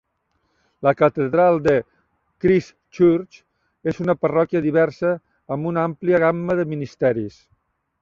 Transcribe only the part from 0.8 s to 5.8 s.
La catedral de Christ Church és una parròquia diversa amb